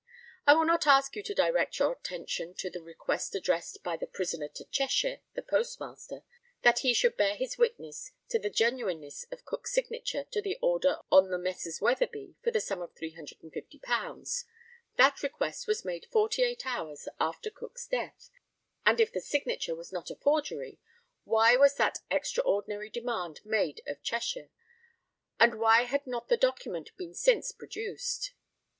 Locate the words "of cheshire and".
23.85-25.59